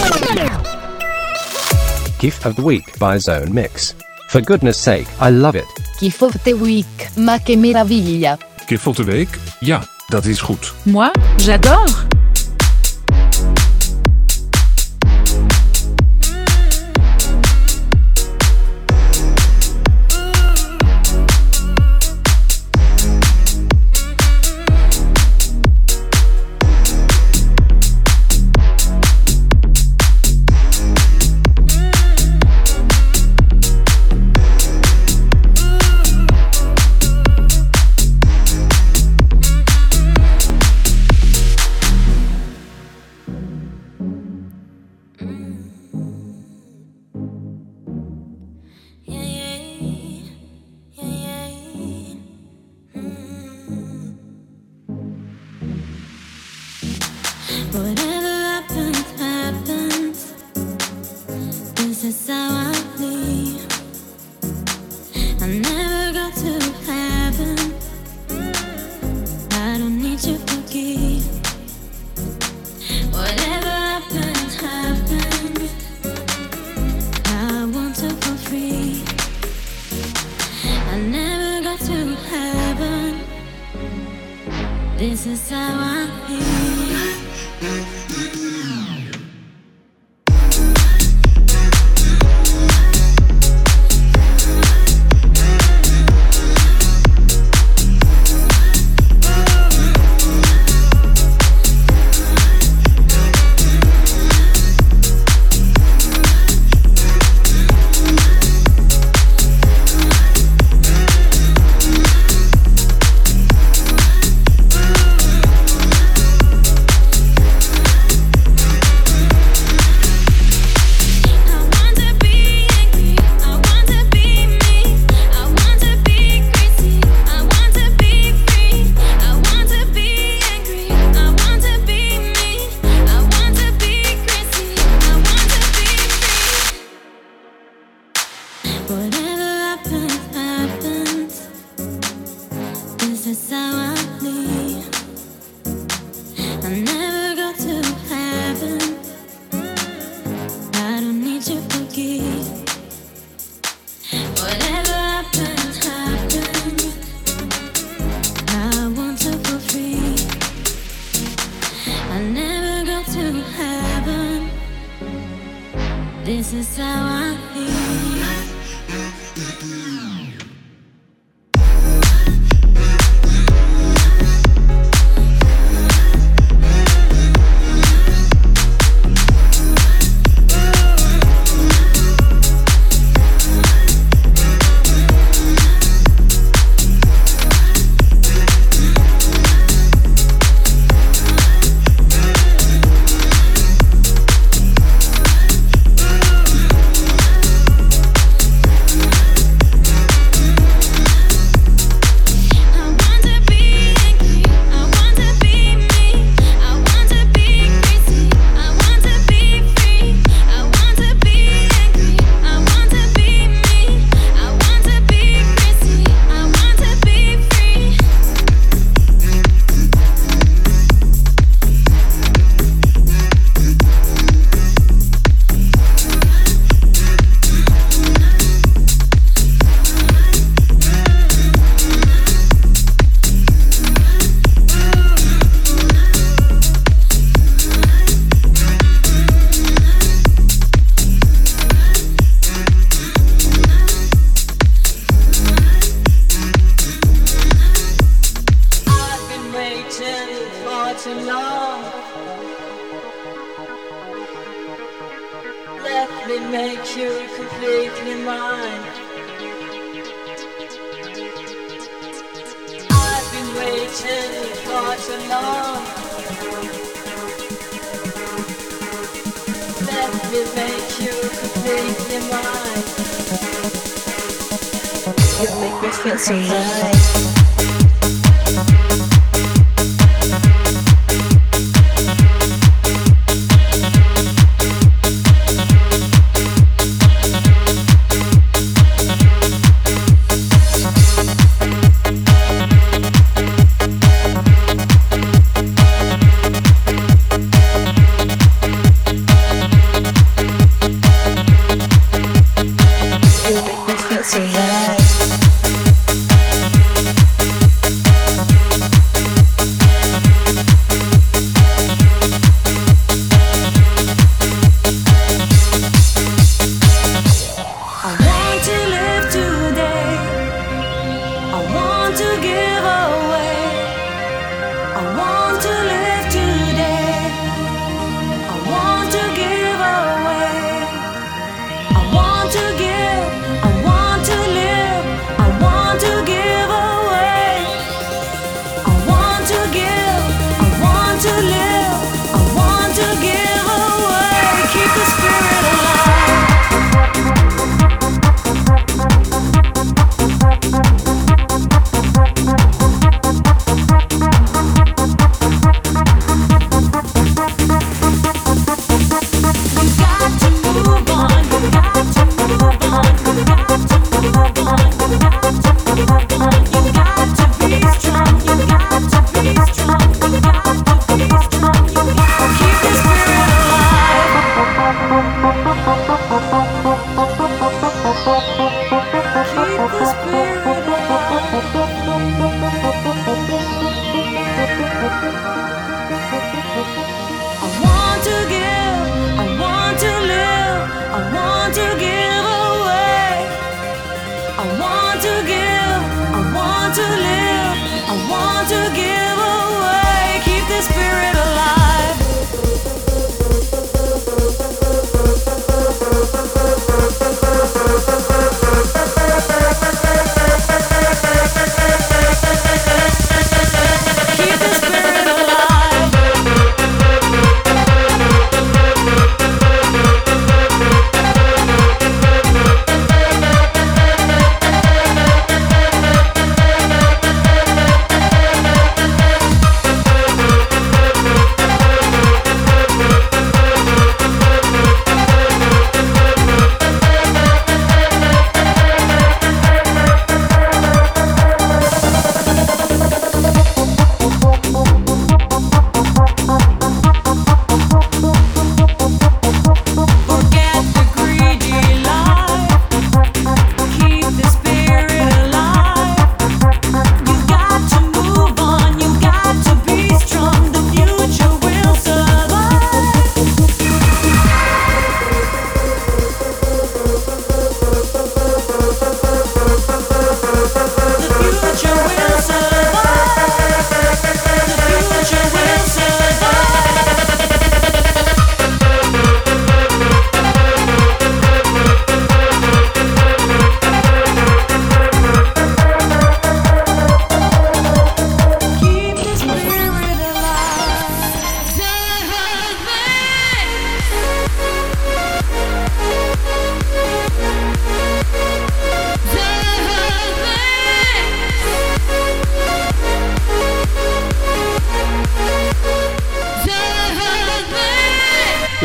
Gift 2.20 2.46
of 2.46 2.56
the 2.56 2.60
Week 2.60 2.86
by 3.00 3.20
Zone 3.20 3.54
Mix. 3.54 3.96
For 4.30 4.42
goodness 4.42 4.78
sake, 4.78 5.08
I 5.22 5.32
love 5.32 5.56
it. 5.56 5.66
Gift 6.00 6.22
of 6.22 6.34
the 6.44 6.54
Week, 6.54 7.10
ma 7.18 7.40
che 7.40 7.56
meraviglia. 7.56 8.38
Gift 8.68 8.88
of 8.88 8.98
the 8.98 9.04
Week? 9.04 9.30
Ja, 9.60 9.82
dat 10.10 10.26
is 10.26 10.40
goed. 10.42 10.74
Moi, 10.84 11.12
j'adore. 11.38 12.09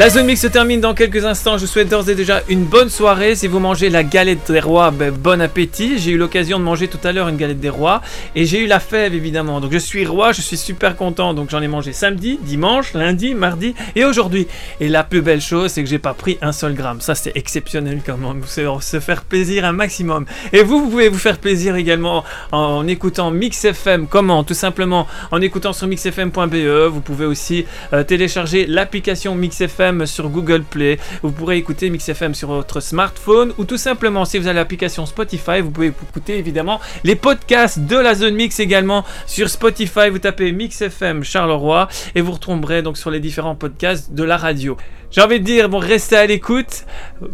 La 0.04 0.10
zone 0.10 0.26
mix 0.26 0.42
se 0.42 0.48
termine 0.48 0.82
dans 0.82 0.92
quelques 0.92 1.24
instants. 1.24 1.56
Je 1.56 1.62
vous 1.62 1.66
souhaite 1.66 1.88
d'ores 1.88 2.10
et 2.10 2.14
déjà 2.14 2.42
une 2.50 2.64
bonne 2.64 2.90
soirée. 2.90 3.34
Si 3.36 3.46
vous 3.46 3.58
mangez 3.58 3.88
la 3.88 4.04
galette 4.04 4.52
des 4.52 4.60
rois, 4.60 4.90
ben, 4.90 5.10
bon 5.10 5.40
appétit. 5.40 5.96
J'ai 5.96 6.10
eu 6.10 6.18
l'occasion 6.18 6.58
de 6.58 6.64
manger 6.64 6.88
tout 6.88 6.98
à 7.04 7.12
l'heure 7.12 7.26
une 7.26 7.38
galette 7.38 7.58
des 7.58 7.70
rois 7.70 8.02
et 8.36 8.44
j'ai 8.44 8.62
eu 8.62 8.66
la 8.66 8.80
fève 8.80 9.14
évidemment. 9.14 9.62
Donc 9.62 9.72
je 9.72 9.78
suis 9.78 10.04
roi, 10.04 10.32
je 10.32 10.42
suis 10.42 10.58
super 10.58 10.96
content. 10.96 11.32
Donc 11.32 11.48
j'en 11.48 11.62
ai 11.62 11.68
mangé 11.68 11.94
samedi, 11.94 12.38
dimanche, 12.42 12.92
lundi, 12.92 13.34
mardi 13.34 13.74
et 13.96 14.04
aujourd'hui. 14.04 14.46
Et 14.78 14.90
la 14.90 15.04
plus 15.04 15.22
belle 15.22 15.40
chose, 15.40 15.70
c'est 15.70 15.82
que 15.82 15.88
j'ai 15.88 15.98
pas 15.98 16.12
pris 16.12 16.36
un 16.42 16.52
seul 16.52 16.74
gramme. 16.74 17.00
Ça 17.00 17.14
c'est 17.14 17.34
exceptionnel 17.34 18.02
quand 18.04 18.18
même. 18.18 18.42
C'est 18.44 18.66
se 18.82 19.00
faire 19.00 19.24
plaisir 19.24 19.64
un 19.64 19.72
maximum. 19.72 20.26
Et 20.52 20.62
vous, 20.62 20.84
vous 20.84 20.90
pouvez 20.90 21.08
vous 21.08 21.18
faire 21.18 21.38
plaisir 21.38 21.76
également 21.76 22.24
en 22.52 22.86
écoutant 22.86 23.30
Mix 23.30 23.64
FM. 23.64 24.06
Comment? 24.06 24.44
Tout 24.44 24.52
simplement 24.52 25.06
en 25.30 25.40
écoutant 25.40 25.72
sur 25.72 25.86
mixfm.be. 25.86 26.90
Vous 26.90 27.00
pouvez 27.00 27.24
aussi 27.24 27.64
euh, 27.94 28.04
télécharger 28.04 28.66
l'application 28.66 29.34
Mix 29.34 29.62
FM 29.62 29.93
Sur 30.06 30.28
Google 30.28 30.62
Play. 30.62 30.98
Vous 31.22 31.30
pourrez 31.30 31.56
écouter 31.56 31.90
Mix 31.90 32.08
FM 32.08 32.34
sur 32.34 32.48
votre 32.48 32.80
smartphone 32.80 33.52
ou 33.58 33.64
tout 33.64 33.76
simplement, 33.76 34.24
si 34.24 34.38
vous 34.38 34.46
avez 34.46 34.56
l'application 34.56 35.06
Spotify, 35.06 35.60
vous 35.60 35.70
pouvez 35.70 35.88
écouter 35.88 36.38
évidemment 36.38 36.80
les 37.04 37.16
podcasts 37.16 37.78
de 37.78 37.96
la 37.96 38.14
zone 38.14 38.34
mix 38.34 38.60
également 38.60 39.04
sur 39.26 39.48
Spotify. 39.48 40.10
Vous 40.10 40.18
tapez 40.18 40.52
Mix 40.52 40.82
FM 40.82 41.24
Charleroi 41.24 41.88
et 42.14 42.20
vous 42.20 42.32
retrouverez 42.32 42.82
donc 42.82 42.98
sur 42.98 43.10
les 43.10 43.20
différents 43.20 43.54
podcasts 43.54 44.12
de 44.12 44.24
la 44.24 44.36
radio. 44.36 44.76
J'ai 45.14 45.20
envie 45.20 45.38
de 45.38 45.44
dire, 45.44 45.68
bon, 45.68 45.78
restez 45.78 46.16
à 46.16 46.26
l'écoute, 46.26 46.84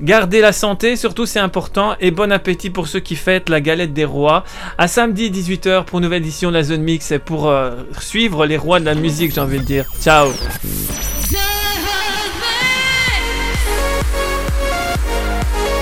gardez 0.00 0.42
la 0.42 0.52
santé, 0.52 0.96
surtout 0.96 1.24
c'est 1.24 1.38
important, 1.38 1.96
et 1.98 2.11
bon 2.11 2.30
appétit 2.30 2.68
pour 2.68 2.86
ceux 2.88 3.00
qui 3.00 3.16
fêtent 3.16 3.48
la 3.48 3.62
galette 3.62 3.94
des 3.94 4.04
rois. 4.04 4.44
À 4.76 4.86
samedi 4.86 5.30
18h 5.30 5.84
pour 5.84 5.98
une 5.98 6.04
nouvelle 6.04 6.22
édition 6.22 6.50
de 6.50 6.56
la 6.56 6.62
zone 6.62 6.82
mix 6.82 7.11
et 7.11 7.18
pour 7.18 7.48
euh, 7.48 7.70
suivre 7.98 8.44
les 8.44 8.58
rois 8.58 8.80
de 8.80 8.84
la 8.84 8.94
musique, 8.94 9.34
j'ai 9.34 9.40
envie 9.40 9.61
de 9.61 9.64
dire. 9.64 9.86
Ciao 10.02 10.28
Música 14.12 15.80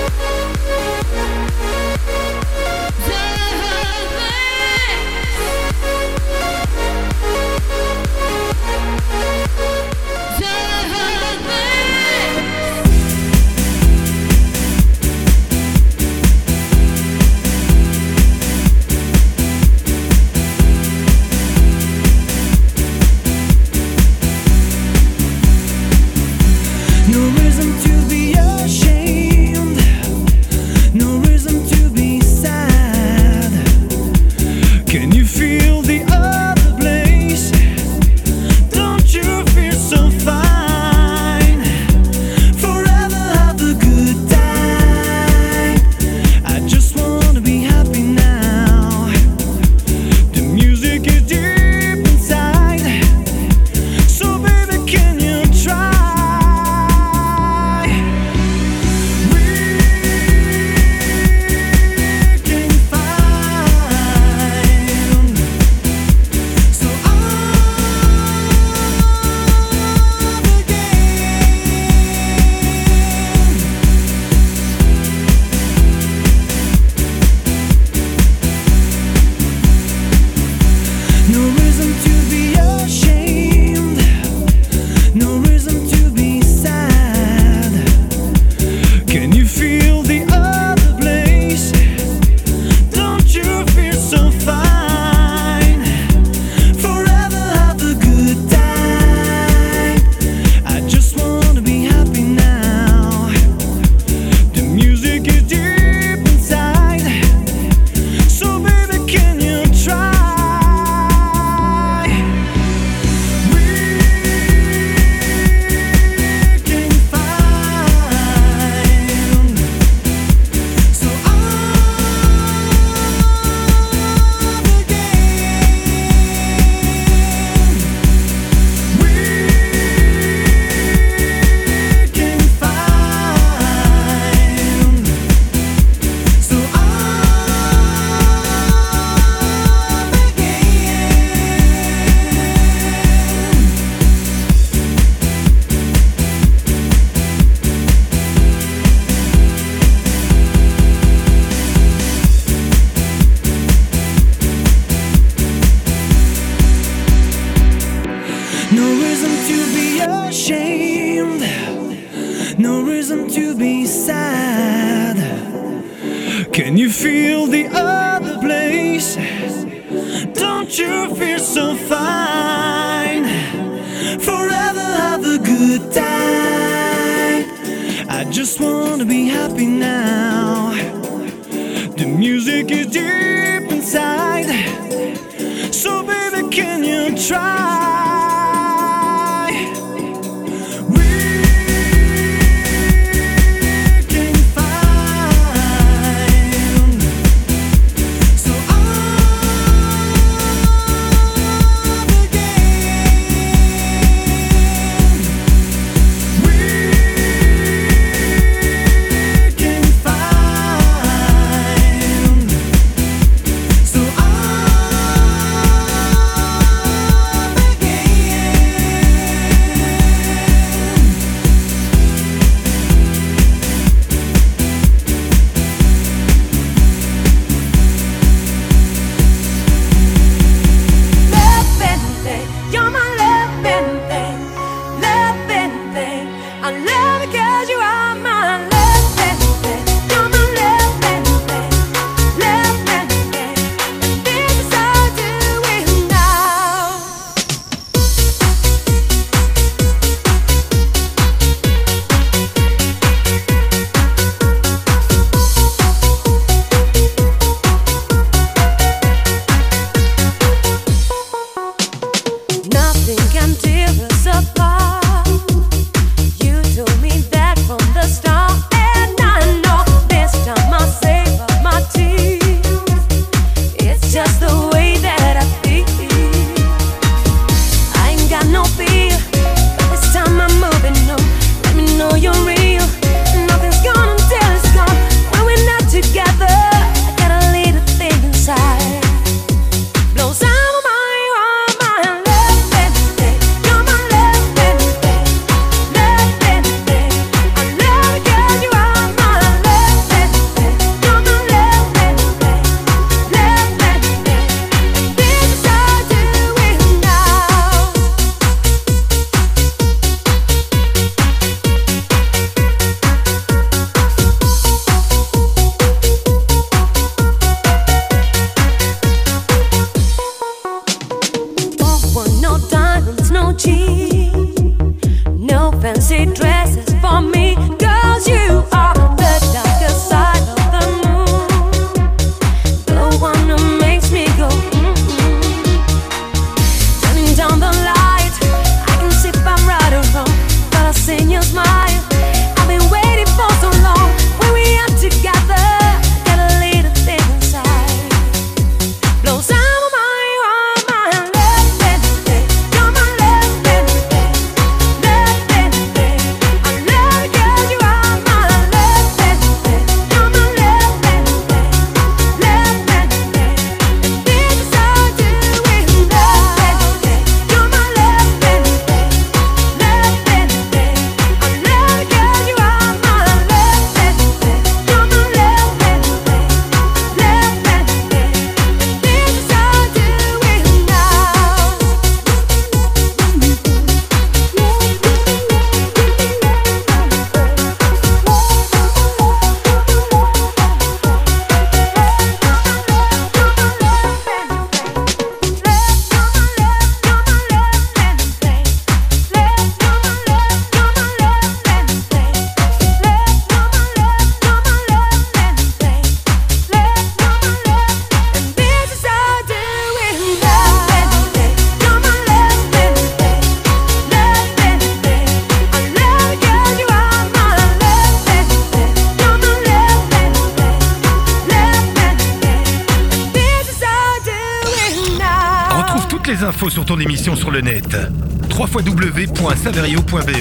www.saverio.be 429.59 430.38